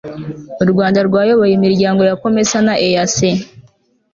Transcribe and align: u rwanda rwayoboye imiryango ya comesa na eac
u 0.63 0.65
rwanda 0.71 0.99
rwayoboye 1.07 1.53
imiryango 1.55 2.01
ya 2.09 2.17
comesa 2.23 2.57
na 2.67 2.73
eac 2.87 3.17